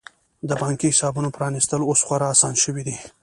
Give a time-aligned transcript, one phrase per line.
[0.49, 2.95] د بانکي حسابونو پرانیستل اوس خورا اسانه شوي دي.